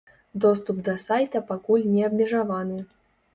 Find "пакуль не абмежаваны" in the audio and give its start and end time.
1.51-2.81